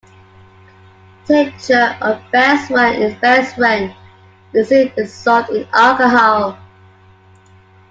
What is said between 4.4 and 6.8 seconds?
resin dissolved in alcohol.